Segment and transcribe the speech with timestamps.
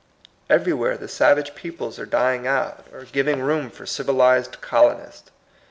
[0.49, 5.29] Everywhere the savage peoples are dying out, or giv ing room for civilized colonists.